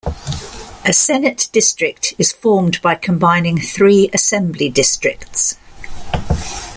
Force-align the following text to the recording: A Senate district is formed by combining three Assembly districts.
A 0.83 0.93
Senate 0.93 1.47
district 1.53 2.15
is 2.17 2.31
formed 2.33 2.81
by 2.81 2.95
combining 2.95 3.59
three 3.59 4.09
Assembly 4.15 4.67
districts. 4.67 5.57